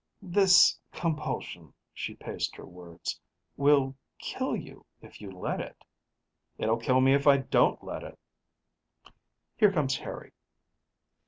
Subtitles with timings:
[0.23, 3.19] "This compulsion," she paced her words,
[3.55, 5.83] "will kill you if you let it."
[6.57, 8.17] "It'll kill me if I don't let it"
[9.59, 10.31] "Here comes Harry."